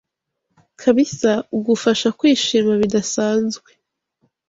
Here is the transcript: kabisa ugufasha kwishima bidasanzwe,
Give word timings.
kabisa 0.81 1.31
ugufasha 1.57 2.07
kwishima 2.17 2.71
bidasanzwe, 2.81 3.69